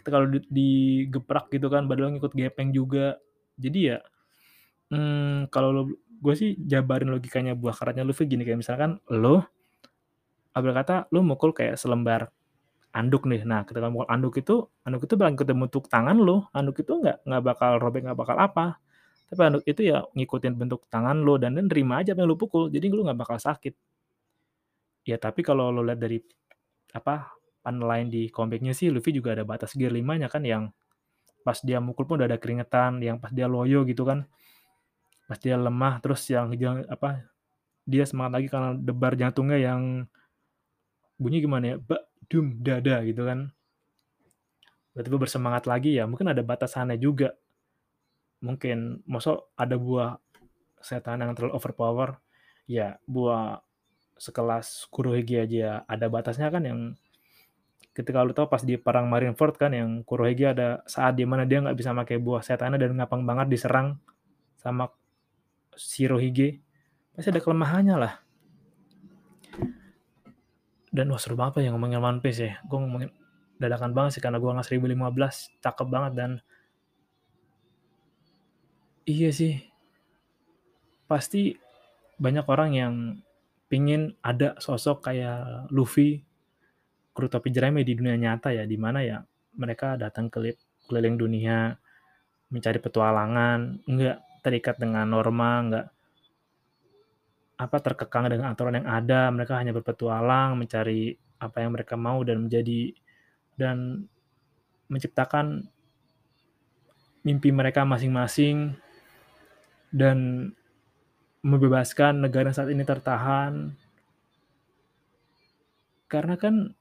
ketika 0.00 0.16
lu 0.25 0.40
digeprak 0.49 1.52
gitu 1.52 1.68
kan 1.68 1.84
badan 1.84 2.08
lu 2.08 2.11
ngikut 2.16 2.32
gepeng 2.32 2.73
juga. 2.73 3.20
Jadi 3.61 3.92
ya 3.92 3.99
hmm, 4.88 5.52
kalau 5.52 5.70
lo 5.70 5.82
gue 6.25 6.34
sih 6.34 6.56
jabarin 6.56 7.12
logikanya 7.12 7.52
buah 7.52 7.76
karetnya 7.76 8.08
Luffy 8.08 8.25
gini 8.25 8.49
kayak 8.49 8.64
misalkan 8.64 8.96
lo 9.12 9.44
Abel 10.56 10.73
kata 10.73 11.12
lu 11.12 11.20
mukul 11.20 11.50
kayak 11.52 11.76
selembar 11.76 12.30
anduk 12.94 13.26
nih. 13.26 13.42
Nah, 13.42 13.66
ketika 13.66 13.90
mukul 13.90 14.06
anduk 14.06 14.38
itu, 14.38 14.70
anduk 14.87 15.02
itu 15.11 15.18
bakal 15.18 15.34
ketemu 15.42 15.66
bentuk 15.66 15.84
tangan 15.90 16.14
lu. 16.14 16.46
Anduk 16.54 16.78
itu 16.78 16.94
nggak 16.94 17.26
nggak 17.26 17.42
bakal 17.42 17.70
robek, 17.82 18.06
nggak 18.06 18.18
bakal 18.18 18.37
apa. 18.38 18.78
Tapi 19.28 19.40
anduk 19.40 19.64
itu 19.64 19.83
ya 19.88 20.04
ngikutin 20.12 20.54
bentuk 20.54 20.85
tangan 20.93 21.21
lu 21.25 21.40
dan 21.40 21.57
nerima 21.57 22.00
aja 22.04 22.12
apa 22.12 22.23
yang 22.23 22.31
lu 22.31 22.38
pukul. 22.38 22.69
Jadi 22.69 22.87
lu 22.93 23.02
nggak 23.02 23.19
bakal 23.19 23.38
sakit. 23.40 23.75
Ya, 25.04 25.16
tapi 25.21 25.45
kalau 25.45 25.69
lu 25.69 25.85
lihat 25.85 26.00
dari 26.00 26.21
apa 26.97 27.33
lain 27.64 28.12
di 28.12 28.28
komiknya 28.28 28.76
sih 28.76 28.93
Luffy 28.93 29.16
juga 29.16 29.33
ada 29.33 29.45
batas 29.45 29.73
gear 29.73 29.88
5-nya 29.93 30.28
kan 30.28 30.45
yang 30.45 30.69
pas 31.45 31.57
dia 31.61 31.81
mukul 31.81 32.04
pun 32.09 32.21
udah 32.21 32.28
ada 32.28 32.40
keringetan, 32.40 33.00
yang 33.04 33.16
pas 33.21 33.33
dia 33.33 33.49
loyo 33.49 33.85
gitu 33.88 34.04
kan. 34.04 34.25
Pas 35.28 35.40
dia 35.40 35.57
lemah 35.57 36.00
terus 36.04 36.25
yang, 36.28 36.52
yang 36.57 36.85
apa 36.88 37.25
dia 37.85 38.04
semangat 38.09 38.33
lagi 38.40 38.49
karena 38.49 38.71
debar 38.76 39.12
jantungnya 39.16 39.61
yang 39.61 40.09
bunyi 41.21 41.45
gimana 41.45 41.64
ya 41.64 41.76
bak 41.78 42.02
dum 42.26 42.59
dada 42.59 43.04
gitu 43.07 43.23
kan 43.23 43.52
tiba-tiba 44.93 45.16
bersemangat 45.26 45.64
lagi 45.69 45.99
ya 45.99 46.09
mungkin 46.09 46.31
ada 46.31 46.43
batasannya 46.43 46.99
juga 46.99 47.37
mungkin 48.44 49.00
masa 49.08 49.40
ada 49.56 49.80
buah 49.80 50.20
setan 50.84 51.24
yang 51.24 51.32
terlalu 51.32 51.56
overpower 51.56 52.20
ya 52.68 53.00
buah 53.08 53.64
sekelas 54.20 54.92
Kurohige 54.92 55.40
aja 55.40 55.82
ada 55.88 56.06
batasnya 56.12 56.52
kan 56.52 56.62
yang 56.68 56.80
ketika 57.96 58.20
lu 58.20 58.36
tahu 58.36 58.50
pas 58.50 58.60
di 58.60 58.76
perang 58.76 59.08
Marineford 59.08 59.56
kan 59.56 59.72
yang 59.72 60.04
Kurohige 60.04 60.52
ada 60.52 60.84
saat 60.84 61.16
di 61.16 61.24
mana 61.24 61.48
dia 61.48 61.64
nggak 61.64 61.78
bisa 61.78 61.96
pakai 61.96 62.20
buah 62.20 62.44
setannya 62.44 62.76
dan 62.76 63.00
ngapang 63.00 63.24
banget 63.24 63.48
diserang 63.48 63.96
sama 64.60 64.92
Shirohige 65.74 66.60
pasti 67.14 67.30
ada 67.30 67.42
kelemahannya 67.42 67.96
lah. 67.98 68.14
Dan 70.94 71.10
wah 71.10 71.18
seru 71.18 71.34
banget 71.34 71.66
ya 71.66 71.74
ngomongin 71.74 71.98
One 71.98 72.22
Piece 72.22 72.38
ya. 72.42 72.62
Gue 72.66 72.78
ngomongin 72.78 73.10
dadakan 73.58 73.94
banget 73.94 74.18
sih 74.18 74.22
karena 74.22 74.38
gue 74.38 74.50
nggak 74.50 74.66
1015 74.66 75.62
cakep 75.62 75.86
banget 75.90 76.12
dan 76.14 76.30
iya 79.04 79.30
sih. 79.30 79.61
Pasti 81.04 81.52
banyak 82.16 82.46
orang 82.49 82.70
yang 82.73 82.94
pingin 83.68 84.16
ada 84.25 84.56
sosok 84.61 85.11
kayak 85.11 85.68
Luffy 85.73 86.23
kru 87.14 87.30
topi 87.30 87.54
jerami 87.54 87.87
di 87.87 87.94
dunia 87.94 88.18
nyata 88.18 88.50
ya 88.50 88.66
di 88.66 88.75
mana 88.75 89.02
ya 89.02 89.23
mereka 89.54 89.94
datang 89.94 90.26
ke 90.26 90.54
keliling 90.90 91.14
dunia 91.14 91.78
mencari 92.50 92.78
petualangan 92.82 93.87
nggak 93.87 94.18
terikat 94.42 94.76
dengan 94.82 95.06
norma 95.06 95.52
nggak 95.70 95.87
apa 97.54 97.76
terkekang 97.78 98.26
dengan 98.26 98.50
aturan 98.50 98.82
yang 98.82 98.88
ada. 98.90 99.30
Mereka 99.30 99.54
hanya 99.54 99.70
berpetualang 99.70 100.58
mencari 100.58 101.14
apa 101.38 101.62
yang 101.62 101.75
mereka 101.75 101.94
mau 101.94 102.23
dan 102.26 102.46
menjadi 102.46 102.90
dan 103.54 104.06
menciptakan 104.90 105.70
mimpi 107.25 107.49
mereka 107.54 107.87
masing-masing 107.87 108.76
dan 109.94 110.50
membebaskan 111.46 112.26
negara 112.26 112.50
saat 112.50 112.74
ini 112.74 112.82
tertahan. 112.82 113.70
Karena 116.10 116.34
kan 116.34 116.74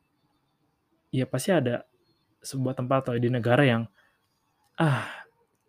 ya 1.13 1.29
pasti 1.29 1.53
ada 1.53 1.86
sebuah 2.41 2.74
tempat 2.74 3.05
atau 3.05 3.13
di 3.22 3.29
negara 3.29 3.62
yang 3.62 3.86
ah 4.82 5.05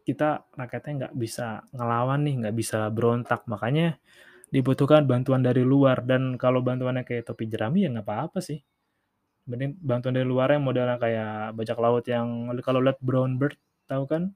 kita 0.09 0.49
rakyatnya 0.57 0.93
nggak 1.05 1.15
bisa 1.21 1.69
ngelawan 1.77 2.25
nih, 2.25 2.35
nggak 2.45 2.57
bisa 2.57 2.89
berontak, 2.89 3.45
makanya 3.45 4.01
dibutuhkan 4.49 5.05
bantuan 5.05 5.45
dari 5.45 5.61
luar 5.67 6.01
dan 6.07 6.41
kalau 6.41 6.65
bantuannya 6.65 7.05
kayak 7.05 7.29
topi 7.29 7.45
jerami 7.51 7.85
ya 7.85 7.93
nggak 7.93 8.09
apa-apa 8.09 8.41
sih. 8.41 8.61
Mending 9.45 9.77
bantuan 9.85 10.17
dari 10.17 10.25
luar 10.25 10.57
yang 10.57 10.65
modelnya 10.65 10.97
kayak 10.97 11.53
bajak 11.53 11.77
laut 11.77 12.05
yang 12.09 12.49
kalau 12.65 12.81
lihat 12.81 12.97
Brown 13.05 13.37
Bird 13.37 13.61
tahu 13.85 14.09
kan? 14.09 14.33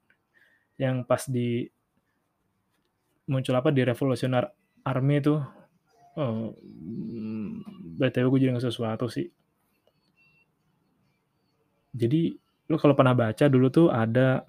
Yang 0.77 0.95
pas 1.09 1.23
di 1.25 1.65
muncul 3.29 3.53
apa 3.53 3.69
di 3.69 3.85
Revolutionary 3.85 4.49
Army 4.83 5.21
itu 5.21 5.37
oh, 6.17 6.51
BTW 7.99 8.25
gue 8.33 8.39
jadi 8.49 8.57
sesuatu 8.57 9.05
sih. 9.05 9.29
Jadi 11.93 12.33
lu 12.69 12.77
kalau 12.77 12.93
pernah 12.93 13.13
baca 13.17 13.45
dulu 13.49 13.67
tuh 13.69 13.87
ada 13.89 14.45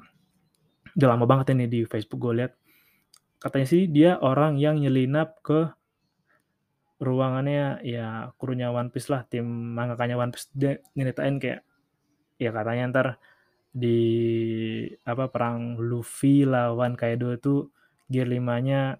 udah 0.96 1.08
lama 1.08 1.24
banget 1.24 1.56
ini 1.56 1.64
di 1.70 1.80
Facebook 1.88 2.20
gue 2.20 2.44
lihat 2.44 2.52
katanya 3.40 3.66
sih 3.66 3.88
dia 3.88 4.20
orang 4.20 4.60
yang 4.60 4.76
nyelinap 4.76 5.40
ke 5.40 5.72
ruangannya 7.00 7.80
ya 7.80 8.28
krunya 8.36 8.68
One 8.68 8.92
Piece 8.92 9.08
lah 9.08 9.24
tim 9.24 9.48
mangakanya 9.48 10.20
One 10.20 10.36
Piece 10.36 10.52
dia 10.52 10.76
nyeritain 10.92 11.40
kayak 11.40 11.64
ya 12.36 12.52
katanya 12.52 12.84
ntar 12.92 13.06
di 13.72 14.00
apa 15.08 15.32
perang 15.32 15.80
Luffy 15.80 16.44
lawan 16.44 16.98
Kaido 17.00 17.32
itu 17.32 17.72
gear 18.10 18.26
5-nya 18.26 18.98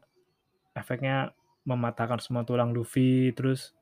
efeknya 0.73 1.35
mematahkan 1.67 2.23
semua 2.23 2.47
tulang 2.47 2.71
Luffy 2.71 3.35
terus 3.35 3.75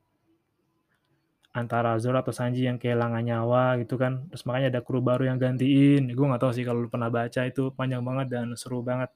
antara 1.53 1.97
Zoro 1.97 2.21
atau 2.21 2.33
Sanji 2.33 2.65
yang 2.65 2.77
kehilangan 2.77 3.23
nyawa 3.25 3.77
gitu 3.81 3.97
kan. 3.97 4.29
Terus 4.29 4.43
makanya 4.45 4.77
ada 4.77 4.81
kru 4.85 5.01
baru 5.01 5.29
yang 5.29 5.37
gantiin. 5.41 6.11
Gue 6.13 6.25
nggak 6.29 6.41
tahu 6.41 6.51
sih 6.53 6.65
kalau 6.65 6.85
lu 6.85 6.89
pernah 6.89 7.09
baca 7.09 7.41
itu 7.45 7.73
panjang 7.73 8.01
banget 8.05 8.27
dan 8.29 8.53
seru 8.53 8.81
banget. 8.85 9.09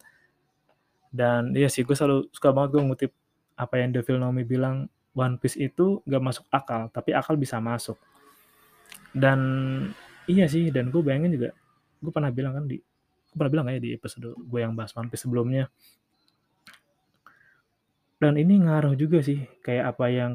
Dan 1.13 1.53
iya 1.53 1.69
sih 1.69 1.85
gue 1.85 1.93
selalu 1.93 2.29
suka 2.33 2.49
banget 2.49 2.69
gue 2.77 2.81
ngutip 2.89 3.11
apa 3.53 3.75
yang 3.77 3.93
Devil 3.93 4.17
Nomi 4.17 4.41
bilang 4.45 4.89
One 5.13 5.37
Piece 5.37 5.61
itu 5.61 6.01
gak 6.09 6.23
masuk 6.25 6.45
akal, 6.49 6.89
tapi 6.89 7.13
akal 7.13 7.37
bisa 7.37 7.61
masuk. 7.61 7.97
Dan 9.13 9.39
iya 10.25 10.49
sih, 10.49 10.73
dan 10.73 10.89
gue 10.89 11.01
bayangin 11.05 11.37
juga, 11.37 11.49
gue 12.01 12.09
pernah 12.09 12.33
bilang 12.33 12.57
kan 12.57 12.65
di, 12.65 12.81
gue 13.33 13.37
pernah 13.41 13.49
bilang 13.49 13.65
kayak 13.65 13.81
di 13.81 13.97
episode 13.97 14.37
gue 14.37 14.59
yang 14.61 14.77
bahas 14.77 14.93
One 14.93 15.09
sebelumnya. 15.17 15.73
Dan 18.21 18.37
ini 18.37 18.61
ngaruh 18.61 18.93
juga 18.93 19.25
sih, 19.25 19.41
kayak 19.65 19.97
apa 19.97 20.05
yang, 20.13 20.31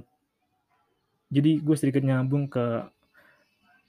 jadi 1.31 1.63
gue 1.63 1.77
sedikit 1.79 2.03
nyambung 2.03 2.51
ke 2.51 2.91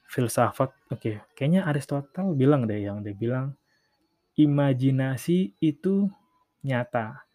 filsafat, 0.06 0.70
oke, 0.94 1.02
okay. 1.02 1.16
kayaknya 1.34 1.66
Aristotle 1.66 2.38
bilang 2.38 2.70
deh 2.70 2.80
yang 2.80 3.02
dia 3.02 3.18
bilang, 3.18 3.58
imajinasi 4.38 5.58
itu 5.58 6.08
nyata. 6.62 7.26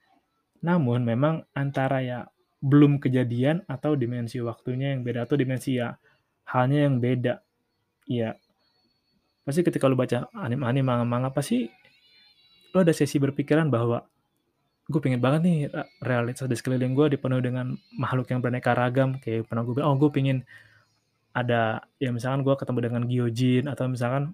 Namun 0.65 1.05
memang 1.05 1.45
antara 1.53 2.01
ya 2.01 2.25
belum 2.65 2.97
kejadian 2.97 3.61
atau 3.69 3.93
dimensi 3.93 4.41
waktunya 4.41 4.97
yang 4.97 5.05
beda 5.05 5.29
atau 5.29 5.37
dimensi 5.37 5.77
ya 5.77 6.01
halnya 6.49 6.89
yang 6.89 6.97
beda. 7.03 7.45
Iya. 8.09 8.41
Pasti 9.45 9.61
ketika 9.61 9.85
lu 9.87 9.97
baca 9.97 10.25
anime-anime 10.33 10.89
manga-manga 10.89 11.29
pasti 11.29 11.69
lu 12.73 12.79
ada 12.81 12.91
sesi 12.97 13.21
berpikiran 13.21 13.69
bahwa 13.69 14.03
gue 14.85 15.01
pengen 15.01 15.21
banget 15.21 15.41
nih 15.45 15.59
realitas 16.05 16.45
di 16.45 16.57
sekeliling 16.57 16.93
gue 16.93 17.17
dipenuhi 17.17 17.41
dengan 17.45 17.77
makhluk 17.97 18.29
yang 18.33 18.41
beraneka 18.41 18.73
ragam. 18.73 19.21
Kayak 19.21 19.49
pernah 19.49 19.63
gue 19.65 19.75
bilang 19.77 19.95
oh 19.95 19.97
gue 20.01 20.11
pengen 20.13 20.45
ada 21.37 21.85
ya 22.01 22.09
misalkan 22.09 22.41
gue 22.41 22.55
ketemu 22.57 22.79
dengan 22.81 23.03
Gyojin 23.05 23.65
atau 23.69 23.85
misalkan 23.89 24.33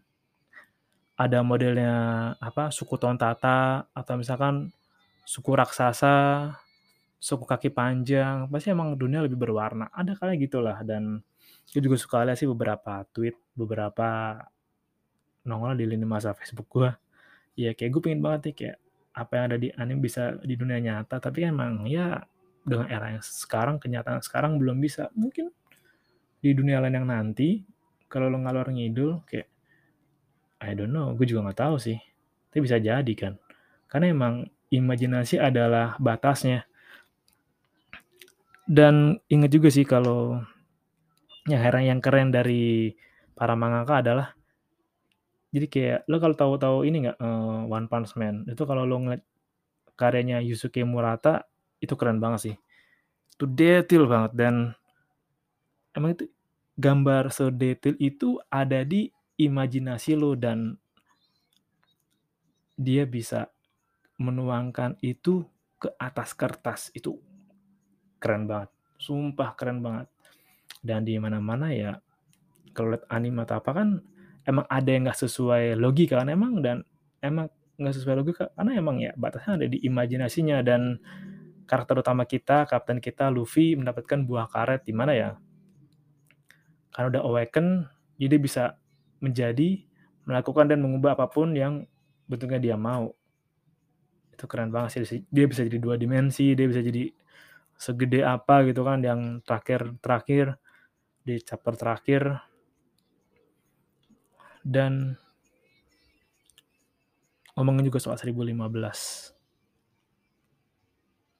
ada 1.18 1.44
modelnya 1.44 1.94
apa 2.40 2.72
suku 2.72 2.96
Tontata 2.96 3.90
atau 3.92 4.14
misalkan 4.16 4.72
suku 5.26 5.52
raksasa 5.52 6.48
suku 7.20 7.44
kaki 7.44 7.68
panjang. 7.70 8.48
Pasti 8.48 8.72
emang 8.72 8.96
dunia 8.96 9.20
lebih 9.20 9.36
berwarna. 9.36 9.92
Ada 9.92 10.16
kali 10.16 10.40
gitulah 10.40 10.80
dan 10.86 11.20
gue 11.70 11.80
juga 11.84 11.96
suka 12.00 12.24
lihat 12.24 12.40
sih 12.40 12.48
beberapa 12.48 13.04
tweet 13.12 13.36
beberapa 13.54 14.40
nongol 15.46 15.76
di 15.76 15.84
lini 15.88 16.04
masa 16.04 16.36
Facebook 16.36 16.68
gue 16.68 16.90
ya 17.58 17.76
kayak 17.76 17.90
gue 17.92 18.02
pengen 18.02 18.20
banget 18.24 18.40
nih 18.50 18.54
kayak 18.56 18.76
apa 19.10 19.32
yang 19.36 19.44
ada 19.50 19.56
di 19.58 19.68
anime 19.74 20.00
bisa 20.06 20.38
di 20.40 20.54
dunia 20.54 20.78
nyata. 20.78 21.18
Tapi 21.18 21.44
emang 21.46 21.86
ya 21.86 22.22
dengan 22.62 22.86
era 22.86 23.12
yang 23.12 23.24
sekarang 23.24 23.76
kenyataan 23.82 24.22
sekarang 24.22 24.56
belum 24.60 24.78
bisa. 24.78 25.10
Mungkin 25.12 25.50
di 26.40 26.50
dunia 26.56 26.80
lain 26.80 27.02
yang 27.02 27.08
nanti 27.08 27.60
kalau 28.08 28.32
lo 28.32 28.40
ngalor 28.40 28.72
ngidul 28.72 29.22
kayak 29.28 29.48
I 30.60 30.76
don't 30.76 30.92
know 30.92 31.12
gue 31.16 31.26
juga 31.26 31.50
nggak 31.50 31.60
tahu 31.60 31.76
sih. 31.76 31.98
Tapi 32.50 32.60
bisa 32.62 32.78
jadi 32.78 33.12
kan. 33.14 33.36
Karena 33.90 34.14
emang 34.14 34.34
imajinasi 34.70 35.42
adalah 35.42 35.98
batasnya. 35.98 36.66
Dan 38.70 39.18
inget 39.26 39.50
juga 39.50 39.66
sih 39.66 39.82
kalau 39.82 40.38
yang 41.50 41.58
heran 41.58 41.82
yang 41.82 41.98
keren 41.98 42.30
dari 42.30 42.94
para 43.34 43.58
mangaka 43.58 43.98
adalah 43.98 44.30
jadi 45.50 45.66
kayak 45.66 46.00
lo 46.06 46.22
kalau 46.22 46.36
tahu-tahu 46.38 46.86
ini 46.86 47.10
nggak 47.10 47.18
uh, 47.18 47.66
One 47.66 47.90
Punch 47.90 48.14
Man 48.14 48.46
itu 48.46 48.62
kalau 48.62 48.86
lo 48.86 49.02
ngeliat 49.02 49.22
karyanya 49.98 50.38
Yusuke 50.40 50.86
Murata 50.86 51.44
itu 51.82 51.92
keren 51.98 52.22
banget 52.22 52.40
sih. 52.40 52.56
Itu 53.34 53.50
detail 53.50 54.06
banget 54.06 54.32
dan 54.38 54.54
emang 55.90 56.14
itu 56.14 56.30
gambar 56.78 57.34
sedetail 57.34 57.98
itu 57.98 58.38
ada 58.46 58.86
di 58.86 59.10
imajinasi 59.36 60.14
lo 60.14 60.38
dan 60.38 60.78
dia 62.78 63.04
bisa 63.04 63.50
menuangkan 64.22 64.96
itu 65.02 65.44
ke 65.82 65.90
atas 65.98 66.30
kertas. 66.32 66.94
Itu 66.94 67.18
keren 68.22 68.46
banget. 68.46 68.70
Sumpah 69.02 69.58
keren 69.58 69.82
banget. 69.82 70.06
Dan 70.80 71.04
di 71.04 71.18
mana-mana 71.18 71.74
ya 71.74 71.98
kalau 72.70 72.94
lihat 72.94 73.04
anime 73.10 73.42
atau 73.44 73.58
apa 73.60 73.70
kan 73.74 73.88
emang 74.44 74.64
ada 74.68 74.88
yang 74.88 75.08
nggak 75.08 75.20
sesuai 75.20 75.76
logika 75.76 76.20
kan 76.20 76.28
emang 76.32 76.64
dan 76.64 76.84
emang 77.20 77.52
nggak 77.80 77.94
sesuai 77.96 78.16
logika 78.20 78.44
karena 78.52 78.72
emang 78.76 78.96
ya 79.00 79.12
batasnya 79.16 79.60
ada 79.60 79.66
di 79.68 79.80
imajinasinya. 79.84 80.60
Dan 80.60 81.00
karakter 81.64 82.02
utama 82.02 82.28
kita 82.28 82.68
kapten 82.68 83.00
kita 83.00 83.32
Luffy 83.32 83.78
mendapatkan 83.78 84.26
buah 84.26 84.46
karet 84.52 84.84
di 84.84 84.92
mana 84.92 85.12
ya? 85.16 85.30
Karena 86.92 87.06
udah 87.16 87.22
awaken 87.24 87.86
jadi 88.20 88.36
bisa 88.36 88.76
menjadi 89.24 89.80
melakukan 90.28 90.68
dan 90.68 90.84
mengubah 90.84 91.16
apa 91.16 91.30
pun 91.32 91.56
yang 91.56 91.88
bentuknya 92.28 92.60
dia 92.60 92.76
mau. 92.76 93.16
Itu 94.34 94.44
keren 94.44 94.68
banget 94.68 95.04
sih. 95.04 95.24
Dia 95.32 95.48
bisa 95.48 95.64
jadi 95.64 95.78
dua 95.80 95.96
dimensi 95.96 96.52
dia 96.52 96.66
bisa 96.68 96.84
jadi 96.84 97.08
segede 97.80 98.20
apa 98.20 98.60
gitu 98.68 98.84
kan 98.84 99.00
yang 99.00 99.40
terakhir 99.40 99.96
terakhir 100.04 100.60
di 101.24 101.40
chapter 101.40 101.72
terakhir 101.80 102.49
dan 104.66 105.16
ngomongin 107.56 107.88
juga 107.88 108.00
soal 108.00 108.16
1015 108.16 108.56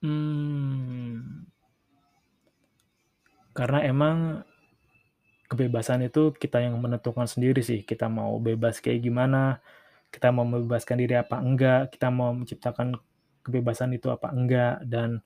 hmm, 0.05 1.51
karena 3.51 3.79
emang 3.85 4.17
kebebasan 5.51 6.07
itu 6.07 6.31
kita 6.31 6.63
yang 6.63 6.79
menentukan 6.79 7.27
sendiri 7.27 7.59
sih. 7.59 7.83
Kita 7.83 8.07
mau 8.07 8.39
bebas 8.39 8.79
kayak 8.79 9.03
gimana 9.03 9.59
kita 10.11 10.31
mau 10.31 10.43
membebaskan 10.43 10.99
diri 10.99 11.15
apa 11.15 11.39
enggak 11.39 11.95
kita 11.95 12.11
mau 12.11 12.35
menciptakan 12.35 12.99
kebebasan 13.47 13.95
itu 13.95 14.11
apa 14.11 14.27
enggak 14.35 14.83
dan 14.83 15.23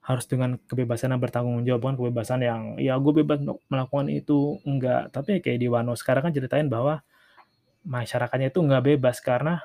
harus 0.00 0.24
dengan 0.28 0.56
kebebasan 0.64 1.12
yang 1.12 1.20
bertanggung 1.20 1.60
jawab 1.64 1.80
bukan 1.84 1.96
kebebasan 2.00 2.40
yang 2.40 2.62
ya 2.80 2.96
gue 2.96 3.12
bebas 3.20 3.40
melakukan 3.68 4.08
itu. 4.08 4.56
Enggak. 4.64 5.12
Tapi 5.12 5.44
kayak 5.44 5.60
di 5.60 5.68
Wano 5.68 5.92
sekarang 5.92 6.28
kan 6.28 6.32
ceritain 6.32 6.68
bahwa 6.72 7.04
masyarakatnya 7.84 8.52
itu 8.52 8.60
enggak 8.60 8.84
bebas 8.94 9.18
karena 9.24 9.64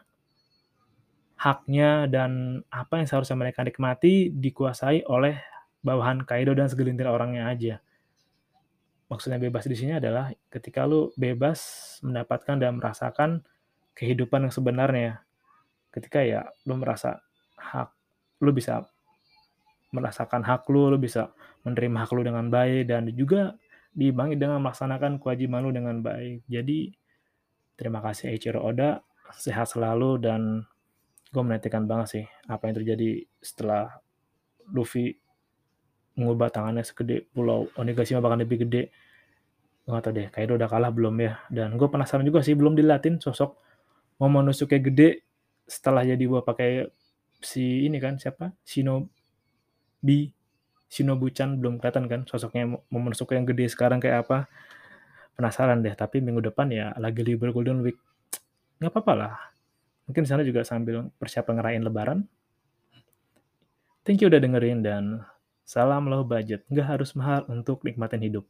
haknya 1.36 2.08
dan 2.08 2.64
apa 2.72 3.04
yang 3.04 3.08
seharusnya 3.08 3.36
mereka 3.36 3.62
nikmati 3.62 4.32
dikuasai 4.32 5.04
oleh 5.06 5.36
bawahan 5.84 6.24
Kaido 6.24 6.56
dan 6.56 6.72
segelintir 6.72 7.06
orangnya 7.06 7.52
aja. 7.52 7.84
Maksudnya 9.06 9.38
bebas 9.38 9.70
di 9.70 9.78
sini 9.78 10.02
adalah 10.02 10.34
ketika 10.50 10.88
lu 10.90 11.14
bebas 11.14 11.62
mendapatkan 12.02 12.58
dan 12.58 12.82
merasakan 12.82 13.46
kehidupan 13.94 14.50
yang 14.50 14.54
sebenarnya. 14.56 15.22
Ketika 15.94 16.26
ya 16.26 16.50
lu 16.66 16.82
merasa 16.82 17.22
hak 17.56 17.94
lu 18.42 18.52
bisa 18.52 18.84
merasakan 19.94 20.42
hak 20.44 20.66
lu, 20.68 20.90
lu 20.90 20.98
bisa 20.98 21.32
menerima 21.64 22.04
hak 22.04 22.12
lu 22.18 22.22
dengan 22.26 22.50
baik 22.50 22.90
dan 22.90 23.08
juga 23.14 23.54
diimbangi 23.96 24.36
dengan 24.36 24.60
melaksanakan 24.60 25.22
kewajiban 25.22 25.64
lu 25.64 25.72
dengan 25.72 26.02
baik. 26.02 26.44
Jadi 26.50 26.92
terima 27.76 28.00
kasih 28.04 28.32
Eiichiro 28.32 28.64
Oda, 28.64 29.04
sehat 29.36 29.72
selalu 29.72 30.20
dan 30.24 30.64
gue 31.32 31.44
menantikan 31.44 31.84
banget 31.84 32.08
sih 32.08 32.26
apa 32.48 32.72
yang 32.72 32.76
terjadi 32.80 33.10
setelah 33.44 34.00
Luffy 34.72 35.20
mengubah 36.16 36.48
tangannya 36.48 36.84
segede 36.88 37.28
pulau. 37.36 37.68
Onigashima 37.76 38.24
bahkan 38.24 38.42
lebih 38.42 38.64
gede. 38.66 38.90
Gue 39.86 39.92
gak 39.94 40.04
tau 40.10 40.14
deh 40.16 40.28
kayaknya 40.32 40.64
udah 40.64 40.70
kalah 40.72 40.92
belum 40.96 41.16
ya. 41.22 41.34
Dan 41.52 41.76
gue 41.76 41.88
penasaran 41.92 42.24
juga 42.24 42.42
sih 42.42 42.56
belum 42.56 42.74
dilatin 42.74 43.20
sosok 43.20 43.60
Momonosuke 44.16 44.80
gede 44.80 45.28
setelah 45.68 46.08
jadi 46.08 46.24
gue 46.24 46.42
pakai 46.42 46.88
si 47.44 47.84
ini 47.84 48.00
kan 48.00 48.16
siapa? 48.16 48.56
Shinobi. 48.64 50.32
Shinobu-chan 50.88 51.60
belum 51.60 51.84
kelihatan 51.84 52.08
kan 52.08 52.22
sosoknya 52.24 52.80
Momonosuke 52.88 53.36
yang 53.36 53.44
gede 53.44 53.68
sekarang 53.68 54.00
kayak 54.00 54.24
apa 54.24 54.48
penasaran 55.36 55.84
deh 55.84 55.92
tapi 55.94 56.24
minggu 56.24 56.40
depan 56.50 56.72
ya 56.72 56.96
lagi 56.96 57.22
libur 57.22 57.52
Golden 57.52 57.84
Week. 57.84 58.00
Nggak 58.80 58.92
apa-apa 58.96 59.14
lah. 59.14 59.34
Mungkin 60.08 60.24
sana 60.24 60.42
juga 60.48 60.64
sambil 60.64 61.12
persiapan 61.20 61.54
ngerayain 61.60 61.84
lebaran. 61.84 62.20
Thank 64.08 64.24
you 64.24 64.32
udah 64.32 64.40
dengerin 64.40 64.80
dan 64.86 65.26
salam 65.68 66.08
low 66.08 66.24
budget. 66.24 66.64
Nggak 66.72 66.88
harus 66.98 67.12
mahal 67.18 67.44
untuk 67.52 67.84
nikmatin 67.84 68.24
hidup 68.24 68.48